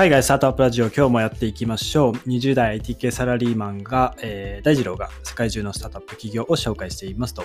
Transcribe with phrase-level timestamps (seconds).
[0.00, 2.12] 海外スタートアップラジオ今日もやっていきましょう。
[2.12, 7.44] 20代 IT 系サラリーマンが、えー、大二郎が世界中のスタートアップ企業を紹介していますと、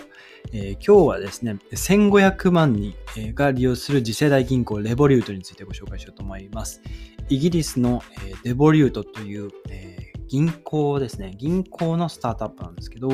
[0.53, 2.93] えー、今日はですね、1500万人
[3.33, 6.81] が利用する次世代銀行レボリュートについてご紹介しようと思います。
[7.27, 11.35] イギリスの、えー、レボリュートという、えー銀行ですね。
[11.37, 13.09] 銀行のスタートアップなんですけど、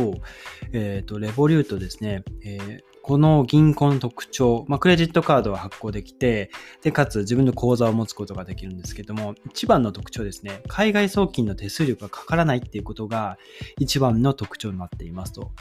[0.71, 13.38] えっ、ー、と、レボリュートですね、えー、この銀行の特徴、まあ、クレジットカードは発行できて、で、かつ自分の口座を持つことができるんですけども、一番の特徴ですね、海外送金の手数料がかからないっていうことが
[13.79, 15.52] 一番の特徴になっていますと。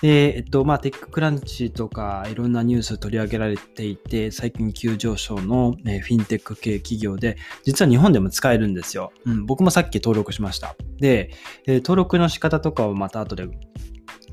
[0.00, 9.12] で、えっと、まあ、テッククランチとかいろんなニュース取り上げられていて、最近急上昇の、フィンテック系企業で、実は日本でも使えるんですよ。
[9.26, 10.74] うん、僕もさっき登録しました。
[10.98, 11.30] で、
[11.66, 13.46] 登録の仕方とかをまた後で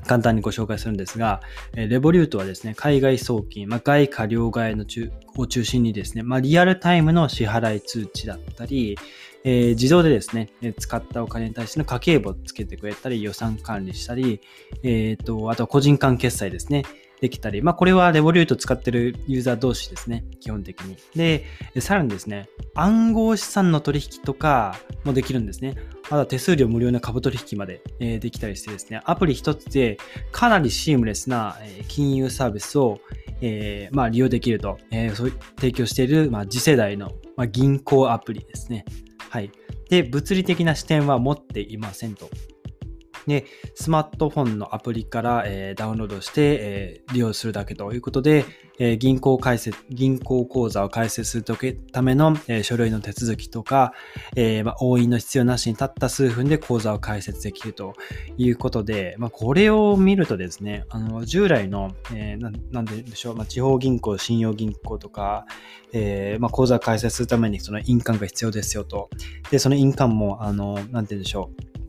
[0.06, 1.40] 簡単にご紹介するんですが、
[1.74, 8.96] レボリュートはですね、海外送金、まあ、外貨両替の中を中心にですね、まあ、リアルタイムの支払い通知だったり、
[9.44, 14.40] えー、自動でですね、使ったお金に対しての家計簿をつけてくれたり、予算管理したり、
[14.82, 16.82] え、ー、と、あとは個人間決済ですね。
[17.20, 20.96] できたり、まあ、これはレボリュート使ってるユーザー同士ですね、基本的に。
[21.14, 21.44] で、
[21.80, 25.74] さらにですね、暗号資産の取引とかもできるんですね。
[26.10, 29.98] まだ手数料無料な株取引まで、えできたりしてですね、アプリ一つで
[30.30, 33.00] かなりシームレスな、え金融サービスを、
[33.40, 38.84] えー、まあ、利用できると、えー、そう提供している、まあ、次世代の、まあ、銀行アプリですね。
[39.30, 39.50] はい。
[39.90, 42.30] で、物理的な視点は持っていませんと。
[43.26, 48.44] で、スマートフォンのアプリから、えー、ダウンロードして、えー、利用するだけということで、
[48.78, 53.92] えー、銀行開設、銀行口座を開設するための、え書類の手続きとか、
[54.36, 57.94] えまあ、押印の必要なしにたった数分で口座を開設できると
[58.36, 65.46] いうことで、まあ、これを見るとですね、あの従来の、えななんででしょう、まあ、地方銀行、信用銀行とか、
[65.92, 69.08] えまあ、口座を開設するためにその印鑑が必要ですよと。
[69.50, 71.50] で、その印鑑も、あの、なんて言うんでしょ
[71.82, 71.85] う。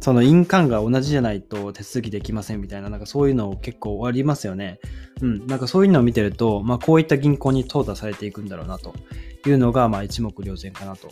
[0.00, 4.80] その印鑑が同じじゃないと手続きできませんみたいな、なんかそういうの結構ありますよね。
[5.20, 5.46] うん。
[5.46, 8.94] なんかそういうのを見てると、まあこういった銀行に淘汰されていくんだろうなと
[9.46, 11.10] いうのが、まあ一目瞭然かなと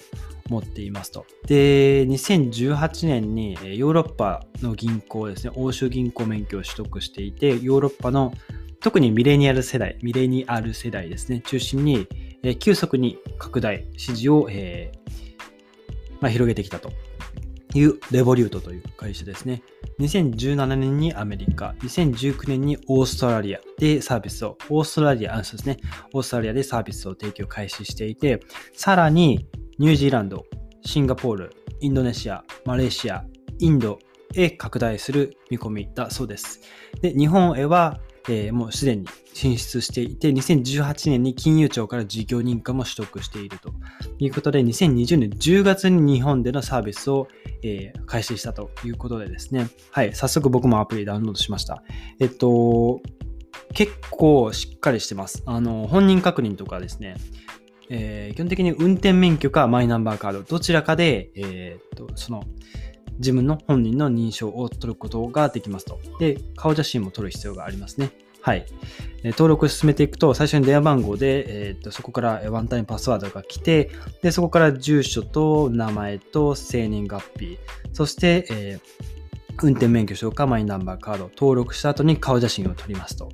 [0.48, 1.26] 思っていますと。
[1.46, 8.32] で、2018年にヨーロッパの銀行ですね、欧州銀行免許を取得していて、ヨーロッパの
[8.80, 12.06] 特にミレニアル世代、ミレニアル世代ですね、中心に、
[12.42, 15.08] え急速に拡大、支持を、えー
[16.20, 16.92] まあ、広げてきたと
[17.74, 19.62] いうレボリュートという会社ですね。
[20.00, 25.76] 2017年にアメリカ、2019年にオーストラリアでサービスを、オーストラリア、そうですね、
[26.12, 28.40] オーストラリアでサービスを提供開始していて、
[28.72, 29.46] さらに
[29.78, 30.44] ニュージーランド、
[30.84, 33.24] シンガポール、インドネシア、マレーシア、
[33.58, 33.98] インド
[34.34, 36.60] へ拡大する見込みだそうです。
[37.00, 43.72] で、日本へはえー、もうすでに進出していて、2018年に金融庁から事業認可も取得していると
[44.18, 47.28] いうことで、2020年10月に日本でのサービスを、
[47.62, 51.82] えー、開始したということでですね、はい、早速僕もアプリダウンロードしました。
[52.20, 53.00] えっと、
[53.74, 55.42] 結構しっかりしてます。
[55.46, 57.16] あの、本人確認とかですね、
[57.90, 62.42] えー、基本的に運転免許かマイナンバーカード、どちらかで、えー、っと、その、
[63.18, 66.00] 自分の本人の認証を取ることができますと。
[66.18, 68.10] で、顔写真も撮る必要がありますね。
[68.40, 68.66] はい。
[69.24, 73.90] 登録を進めていくと、最初に電話番号で、えー、とそこからワンタイムパスワードが来て、
[74.22, 77.58] で、そこから住所と名前と生年月日、
[77.92, 79.18] そして、えー
[79.62, 83.30] 運転免許証かマイナンバーカード登録した後に顔写真を撮りますと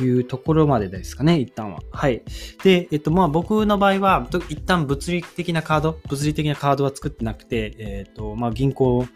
[0.00, 1.80] いうところまでですかね、一旦は。
[1.92, 2.22] はい。
[2.62, 9.06] で、えっと、まあ僕の場合は、一旦物理的なカード、物理的なカードは作ってなくて、えっと、まあ銀行、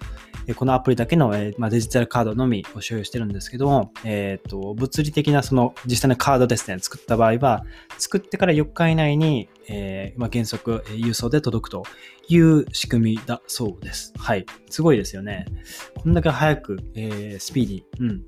[0.57, 7.65] このアプリだけの、デジタルカードのみを所有してるんですけども、えっ、と、物理的なその実際のカードですね、作った場合は、
[7.99, 11.85] 作ってから4日以内に、えー、まあ、原則、郵送で届くと
[12.29, 14.13] いう仕組みだそうです。
[14.19, 14.47] はい。
[14.69, 15.47] すごいですよね。
[15.95, 18.25] こんだけ早く、えー、スピーディー、うん。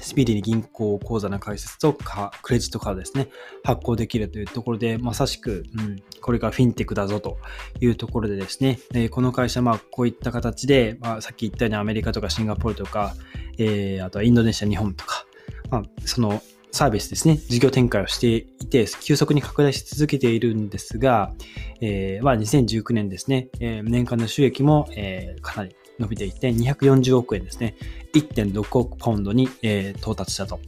[0.00, 3.28] スピーディーに銀行口座の開設とか、クレジットカードですね、
[3.64, 7.38] 発行できるというところで、まさしく、うん、これがフィンテックだぞと
[7.80, 13.14] いうところでですね、えー、この会社、まあ、こういった形で、まあ、さっき言ったようにアメリカとかシンガポールとか、
[13.58, 15.26] えー、あとはインドネシア、日本とか、
[15.70, 16.42] まあ、その
[16.72, 21.32] サービスですね、事業展開をしていて、急速に拡大し続けているんですが、
[21.80, 27.76] えー、まあ、2019年ですね、えー、年間の収益も、えー、かなり伸びていて、240億円ですね、
[28.14, 30.58] 1.6億ポンドに、えー、到達したと。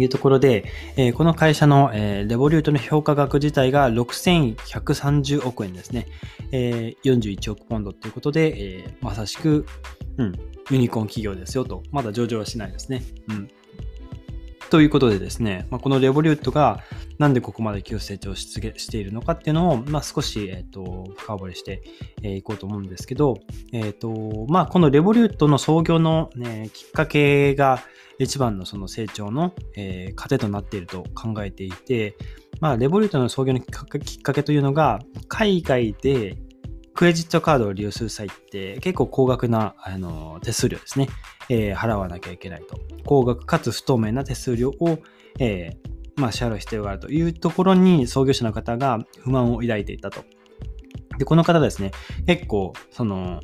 [0.00, 0.64] いうところで、
[0.96, 6.06] えー、この会社の、えー、レボリュートの評価額自体が6130億円ですね。
[6.52, 9.66] えー、41億ポンドということで、えー、まさしく、
[10.18, 10.32] うん、
[10.70, 11.82] ユニコーン企業ですよと。
[11.90, 13.02] まだ上場はしないですね。
[13.28, 13.50] うん。
[14.70, 16.80] ということでですね、まあ、このレボリュートが、
[17.18, 21.82] なんでここまで急成長しているのかっていうのを、まあ、少し、え、ー、と、深掘りして
[22.22, 23.38] い、えー、こうと思うんですけど、
[23.72, 27.80] え、ー、と、まあ、このレボリュートの創業の、ね、きっかけが、
[28.20, 32.16] 一番のその成長の、えー、糧となっていると考えていて、
[32.60, 33.64] まあ、レボリュートの創業のき
[34.18, 36.36] っかけというのが、海外で
[36.94, 41.06] クレジットカードを利用する際って結構高額なあの手数料ですね、
[41.48, 42.76] えー、払わなきゃいけないと。
[43.06, 44.98] 高額かつ不透明な手数料を、
[45.38, 50.24] えー、まあ、支払う必要があるというところに創業者の方が不満を抱いていたと。
[51.18, 51.92] で、この方ですね、
[52.26, 53.40] 結構、その、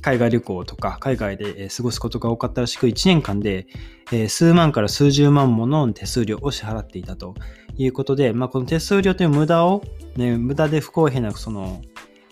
[0.00, 3.66] 海外旅行とか海外で過ごすことが多かったらしく、1年間で
[4.28, 7.34] 数万から数十万もの手数料を支払っていたと
[7.78, 9.82] いうことで、まあ、この手数料という無駄を、
[10.16, 11.80] ね、無駄で不公平なその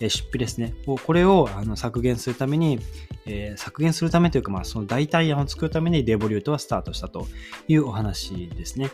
[0.03, 0.73] え出費ですね。
[0.85, 2.79] これをあの削減するために、
[3.25, 7.27] えー、削減するためというか、まあ、その代替案を作るためにレボリュートはスタートしたと
[7.67, 8.91] いうお話ですね。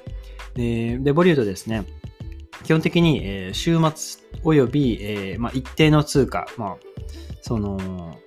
[0.55, 1.85] でレボリュートですね。
[2.63, 6.77] 基本的に、えー、週末及び、えーまあ、一定の通貨、まあ、
[7.41, 8.17] その、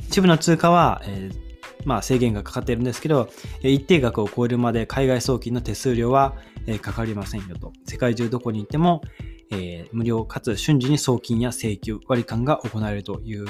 [0.00, 1.36] 一部の通貨は、えー、
[1.86, 3.30] まあ、制限がかかっているんですけど、
[3.62, 6.36] 一定額を超えるまで海外送金の手数料は、
[6.82, 7.72] かかりませんよと。
[7.86, 9.00] 世界中どこに行っても、
[9.50, 13.46] えー、無料かつ瞬時に送金や請求、割り勘が行われるという、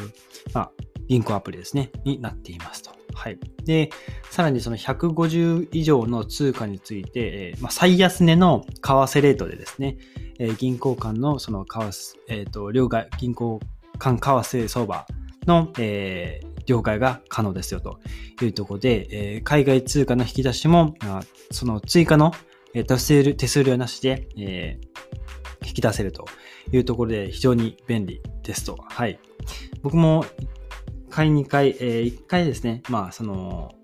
[0.54, 0.72] まあ、
[1.08, 2.90] 銀行アプリですね、になっていますと。
[3.14, 3.38] はい。
[3.64, 3.90] で、
[4.30, 9.98] さらにその150以上の通貨について、えーまあ、最安値の為替レートでですね、
[10.38, 13.60] えー、銀行間のその為替、えっ、と、両替、銀行
[13.98, 15.06] 間為替相場
[15.46, 17.98] の、えー、了解が可能ですよと
[18.42, 20.94] いうところで、え、海外通貨の引き出しも、
[21.50, 22.32] その追加の
[22.72, 26.26] 手数手数料なしで、えー、引き出せると
[26.72, 28.78] いうところで非常に便利ですと。
[28.88, 29.18] はい。
[29.82, 30.28] 僕も1
[31.10, 33.74] 回、2回、えー、1回ですね、まあ、その、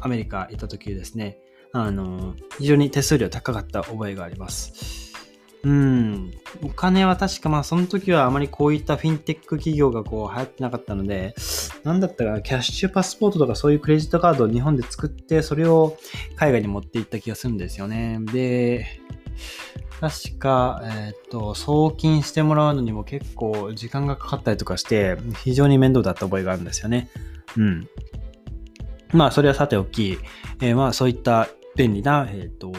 [0.00, 1.38] アメリカ行った時ですね、
[1.72, 5.12] あの、非常に手数料高かった覚えがあります。
[5.64, 6.32] うん。
[6.62, 11.34] お金は確かまあその時はあまりこういったフィンテック企業がこう流行ってなかったので、
[11.84, 15.96] なんだったかキャッシュパスポートとかそういうクレジットカードを日本で作って、それを
[16.34, 18.18] 海外に持っていった気がするんですよね。
[18.32, 18.86] で、
[20.02, 27.08] 確か、えっ、と、送金してもらうのにも結構時間がかかったりとかして、非常に面倒だった覚えがあるんですよね。
[27.56, 27.88] うん。
[29.12, 30.18] まあ、それはさておき、
[30.60, 32.72] えー、まあ、そういった便利な、えっ、と、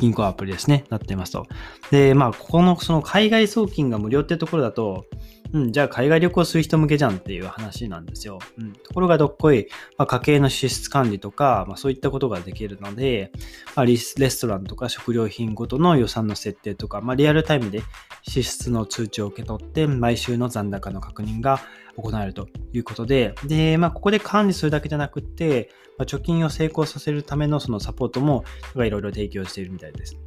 [0.00, 1.46] 銀行アプリですね、なっていますと。
[1.90, 5.04] で、まあ、ここのその海外送金が無料っていうところだと、
[5.52, 8.38] うん、じゃあ海外旅行する人向けじゃんっていう話なんですよ。
[8.58, 13.32] うん、ところがどっこい、まあ、家計の支出管理とか、まあ、そういったことができるので、
[13.74, 17.82] まあ、レストランとか食料品ごとの予算の設定とか、まあ、リアルタイムで
[18.22, 21.60] 支出の通知を受け取って、毎週の残高の確認が
[21.96, 28.44] 行われるということで、で、まあ、ここで管理するだけじゃなくて、まあ、貯金を成功させるためのそのサポートも
[28.74, 30.18] いろいろ提供しているみたいです。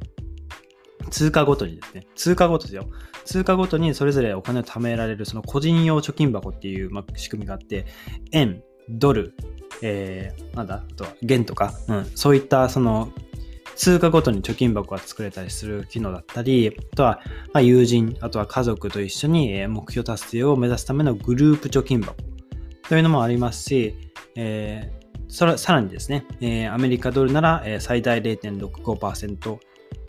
[1.12, 2.88] 通貨ごとにですね、通貨ごとですよ。
[3.26, 7.84] 通貨ごとにそれぞれお金を貯められるその個人用貯金箱っていう、ま仕組みがあって、
[8.32, 9.34] 円、ドル、
[9.82, 13.12] えー、なんだ、あとは元とか、うん、そういったその
[13.76, 17.20] 通貨ごとに貯金箱が作れたりする機能だったり、あとは、
[17.52, 22.16] ま友人、あとは家族と一緒に目標達成を目指すためのグループ貯金箱。
[22.88, 23.94] というのもありますし、
[24.34, 29.58] えー、それさらにですね、えー、アメリカドルなら、え最大0.65%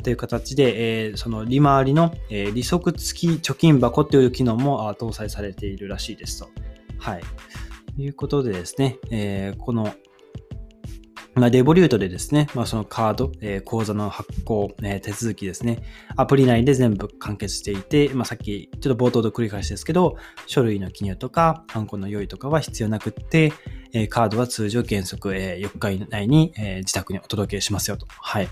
[0.04, 6.50] という形で、えー、その利回りの、え利息付き貯金箱という機能も搭載されているらしいですと。
[6.98, 7.22] はい。
[7.98, 9.94] いうことでですね、えこの
[11.36, 15.84] まあ、レボリュートでですね、まあ、そのカード、えー、口座の発行、えー、手続きですね、
[16.16, 23.52] アプリ内で全部完結していて、まあ、さっきちょっと冒頭で繰り返しですけど、書類の記入とか、ハンコの用意とかは必要なくって、
[23.94, 28.06] えー、カードは通常原則、え、4日以内に、え、自宅にお届けしますよと。
[28.10, 28.48] はい。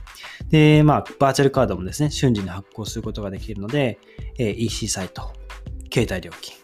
[0.49, 3.99] で、まあ、バーチャルカードもですね、瞬時に発行することができるので、
[4.39, 5.33] え、EC サイト、
[5.93, 6.55] 携帯料金、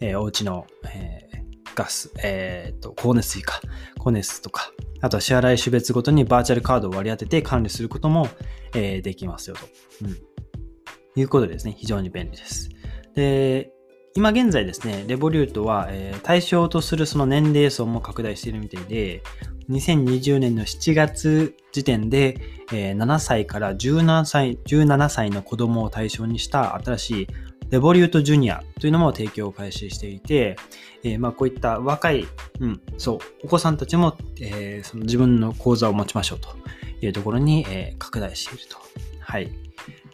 [0.00, 1.31] えー、お家の、え、
[1.74, 3.60] ガス、えっ、と、光熱費か、
[3.96, 8.28] 光熱とか、あとは支払い種別ごとにバーチャルカードを割り当てて管理することも、
[8.74, 9.66] えー、できますよと。
[10.06, 10.16] うん。
[11.14, 12.70] いうことでですね、非常に便利です。
[13.14, 13.72] で、
[14.14, 19.22] 今現在ですね、レボリュートは、えー、対象とするその年齢層も拡大しているみたいで、
[19.70, 22.36] 2020年の7月時点で、
[22.72, 27.26] えー、7歳から17歳 ,17 歳の子供を対象にした新しい
[27.72, 30.56] レボリュートジュニアというのも提供を開始していて、
[31.02, 32.26] えー、まあこういった若い、
[32.60, 36.50] うん、そう、お子さんたちも、えー、その自分の講座を持ちましょうと
[37.00, 38.76] いうところに、えー、拡大していると。
[39.20, 39.50] はい。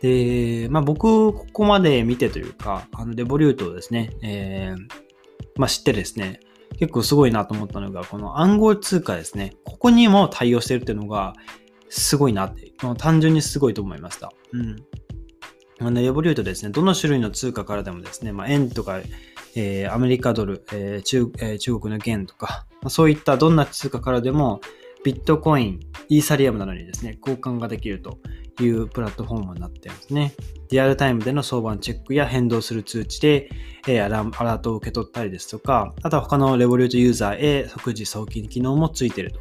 [0.00, 4.76] で、まあ僕、ここまで見てというか、あの、レボリュートをですね、えー、
[5.56, 6.38] まあ知ってですね、
[6.78, 9.54] 結構すごいなと思ったのが、この暗号通貨ですね。
[9.64, 11.34] ここにも対応してるっていうのが、
[11.88, 14.30] すごいなって、単純にすごいと思いました。
[14.52, 14.76] うん。
[15.80, 19.00] あの、レボリュートですね、どの種類の通貨からでもですね、まあ、円とか、
[19.54, 24.60] えー、アメリカドル、えー中えー、中国の元とか、まあ、そういったどんな通貨からでも、
[25.04, 28.18] ビットコイン、イーサリアムなどにですね、交換ができると
[28.60, 30.34] いうプラットフォームになっていますね。
[30.70, 33.48] リアルタイムでの相場のチェックや変動する通知で、
[33.86, 39.40] えー、アラートを受け取ったりですとか、あとは他のレボリュートユーザーへ即時送金機能もついていると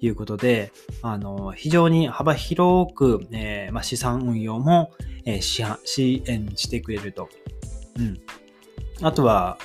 [0.00, 0.72] いうことで、
[1.02, 4.92] あの、非常に幅広く、えーまあ、資産運用も、
[5.24, 7.28] えー、支援してくれると。
[7.98, 8.20] うん。
[9.02, 9.58] あとは、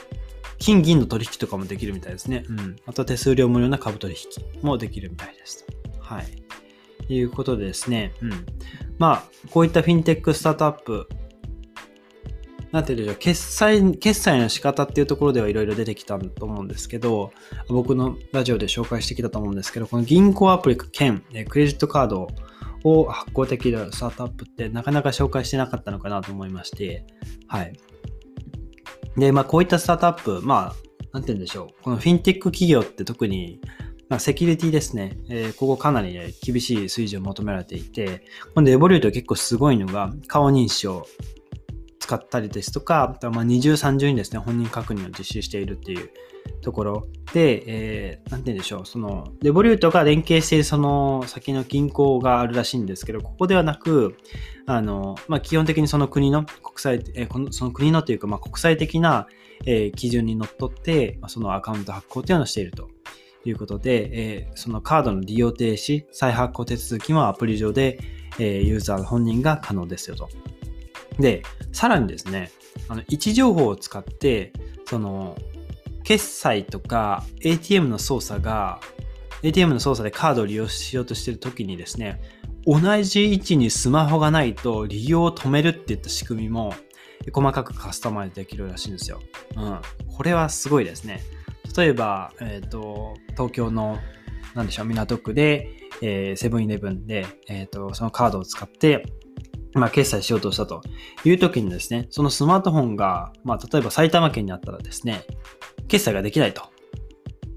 [0.57, 2.45] 金銀の取引とかもできるみたいですね。
[2.47, 2.75] うん。
[2.85, 5.65] あとは手数料無料な株取引もできるみたいです。
[5.99, 6.41] はい。
[7.13, 8.13] いうことでですね。
[8.21, 8.31] うん。
[8.97, 11.09] まあ、こういったフィンテックスタートアップ、
[12.71, 17.31] なんていうんでしょう、決済、決済の仕方っていうところではいろいろ出てきたと思うんですけど、
[17.67, 22.27] 僕のラジオで紹介してきたと思うんですけど、この銀行アプリ兼クレジットカード
[22.83, 27.05] を発行できるスタートアップってなかなか紹介してなかったのかなと思いまして、
[27.47, 27.73] はい。
[29.17, 30.75] で、まあこういったスタートアップ、まあ、
[31.13, 31.83] なんて言うんでしょう。
[31.83, 33.59] このフィンテック企業って特に、
[34.07, 35.17] ま、セキュリティですね。
[35.29, 38.23] えー、ここかなり、ね、厳しい水準を求められていて、
[38.55, 41.05] 今度エボリュート結構すごいのが、顔認証
[42.11, 46.09] 使ったりですとか、あとはまあ二重三重にですね、本人確認を実施しているっていう
[46.61, 54.17] ところで、えー、なんて言うんでしょう、その、レボリュートが連携しているその先の銀行があるらしいんですけど、ここではなく、
[54.65, 59.27] あの、まあ、基本的にその国の国際、えー、このその国のというか、まあ、国際的な、
[59.65, 62.89] えー、基準にのっとって、ま、そのアカウント発行というのをしていると。
[63.43, 67.99] いうことで、えー、そのカードの利用停止、再発行手続きもアプリ上で、
[68.37, 70.29] えー、ユーザー本人が可能ですよと。
[71.19, 72.51] で、さらにですね、
[72.87, 74.53] あの位置情報を使って、
[74.85, 75.37] その、
[76.03, 78.79] 決済とか ATM の操作が、
[79.43, 82.21] ATM の操作でカードを利用しようとしているときにですね、
[82.65, 86.73] 同じ位置にスマホがないと利用を止めるっていった仕組みも
[87.33, 89.21] 細かくカスタマイズできるらしいんですよ。
[89.55, 89.81] うん。
[90.15, 91.21] これはすごいですね。
[91.77, 93.97] 例えば、えっ、ー、と、東京の、
[94.55, 95.69] なんでしょう、港区で、
[96.01, 99.05] えー、セブンイレブンで、えっ、ー、と、そのカードを使って、
[99.73, 100.81] まあ、決済しようとしたと
[101.23, 105.23] いう時にですね、そのスマートフォンが、まあ、例えば埼玉県にあったらですね、
[105.87, 106.63] 決済ができないと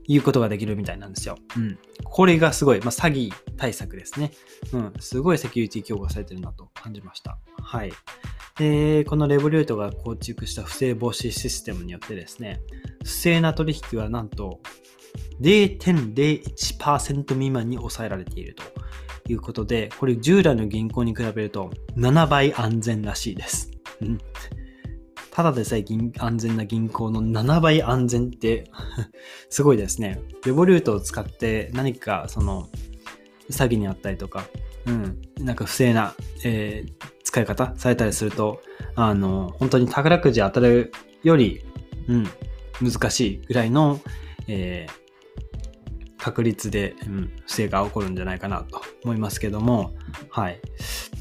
[0.06, 1.36] いうことができるみたいなんですよ。
[1.56, 1.78] うん。
[2.04, 4.32] これがすごい、まあ、詐欺対策ですね。
[4.72, 4.92] うん。
[5.00, 7.38] すごいセキュリティ強化されてるなと感じました。
[7.62, 7.92] はい。
[8.58, 12.60] で、このレボリュートが構築した不正防止システムによってですね、
[13.02, 14.60] 不正な取引はなんと
[15.40, 18.62] 0.01%未満に抑えられていると
[19.28, 23.70] いうことで、これ従来の銀行に比べると7倍安全らしいです。
[24.00, 24.18] うん
[25.30, 25.84] ただでさえ
[26.18, 28.70] 安全な銀行の7倍安全って
[29.50, 30.20] すごいですね。
[30.46, 32.68] レボリュートを使って何かその
[33.50, 34.46] 詐欺にあったりとか、
[34.86, 36.14] うん、なんか不正な、
[36.44, 38.62] えー、使い方されたりすると、
[38.94, 40.92] あの、本当に宝くじ当たる
[41.24, 41.64] より、
[42.06, 42.28] うん、
[42.80, 44.00] 難しいぐらいの、
[44.46, 44.92] えー、
[46.24, 49.92] 確率で、うん、不正が起こるんじゃないかなと思いますけども、
[50.30, 50.60] はい。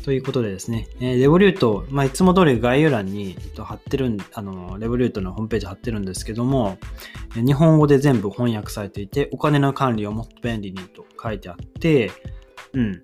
[0.06, 6.78] ということでですね、えー、レボリュート、まあ、いつも通り概要欄に、えっと、貼ってるん、あの、レボリュートのホームページ貼ってるんですけども、
[7.36, 12.10] 日本語で全部翻訳されていて、お金の管理をもっと便利にと書いてあって、
[12.72, 13.04] うん。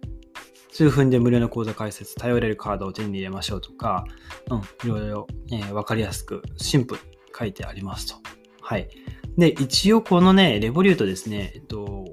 [0.72, 4.06] 数分で無料の口座開設、頼れるカードを手に入れましょうとか、
[4.50, 8.15] うん、いろいろ、えー、わかりやすく、シンプルに書いてありますと。
[8.62, 8.88] はい。
[9.39, 12.05] で、一応このね、レボリュートですね、えっと、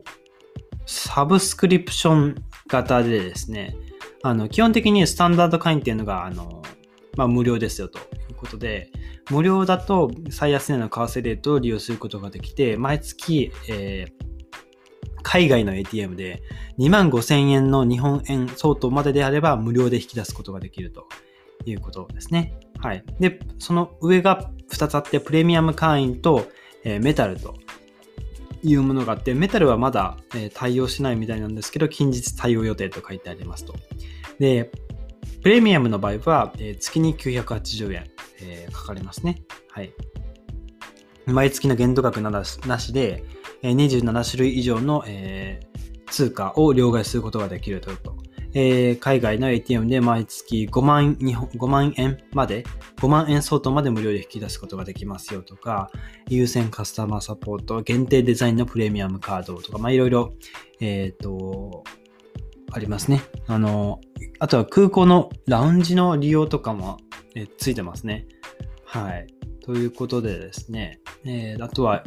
[0.86, 2.34] サブスクリプション
[2.68, 3.76] 型でですね、
[4.22, 6.62] あの、基本的にスタンダード会員っていうのが、あの、
[7.16, 8.02] まあ、無料ですよとい
[8.32, 8.90] うことで、
[9.30, 14.26] 無料だと最安値の為替レートを利用することができて、毎月、えー、
[15.22, 16.42] 海外の ATM で
[16.78, 21.08] 2万5千円の日本円相当までであれば無料で引き出すことができると
[21.64, 22.54] いうことですね。
[22.78, 23.04] はい。
[23.18, 26.46] で、その上が2つあって、プレミアム会員と、
[26.86, 27.56] えー、メタルと
[28.62, 33.74] いうものがあって、メタルはまだ、えー、対応しないみたいなんですけど、近日対応予定と書いてありますと。
[34.38, 34.70] で、
[35.42, 39.42] プレミアムの場合は、えー、月に980円、えー、かかりますね。
[39.70, 39.92] はい。
[41.26, 43.24] 毎月の限度額なしで、
[43.62, 45.58] え、27種類以上の、え、
[46.06, 48.16] 通貨を両替することができるというと。
[48.58, 52.64] えー、海外の ATM で毎月5万 ,5 万円まで、
[52.96, 55.90] 5万円相当まで無料で引き出すことができますよとか、
[56.30, 60.32] 優先カスタマーサポート、限定デザインのプレミアムカードとか、まあいろいろ、
[60.80, 61.84] えっ、と、
[62.72, 63.20] ありますね。
[63.46, 64.00] あの、
[64.38, 66.96] あとは空港のラウンジの利用とかも、
[67.34, 68.26] えー、ついてますね。
[68.86, 69.26] はい。
[69.66, 72.04] ということでですね、えー、あとは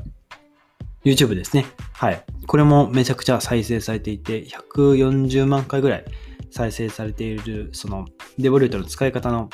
[1.06, 1.68] YouTube ですね。
[1.94, 2.24] はい。
[2.48, 6.06] これもめちゃくちゃ再生されていて、140万回ぐらい
[6.52, 8.06] 再生されている、その、
[8.38, 9.50] デボルートの使い方の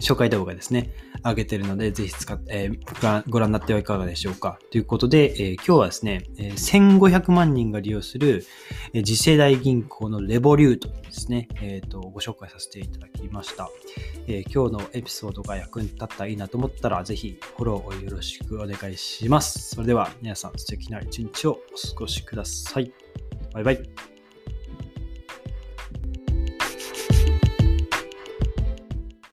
[0.00, 0.90] 紹介動画ですね、
[1.24, 4.58] 上げているので、ぜひ使って、えー、ご覧になってはいかがでしょうか。
[4.70, 8.44] ということで、えー、今日はですね、えー、1500万人が利用する、
[8.92, 13.68] 次世代銀行のレボリュートですね、えーと、ご紹介させていただきました、
[14.28, 14.52] えー。
[14.52, 19.74] 今日のエピソードが役に立ったらいいなと思ったら、ぜひフォローをよろしくお願いします。
[19.74, 22.92] それでは皆さん素敵な一日をお過ごしください。
[23.52, 24.17] バイバイ。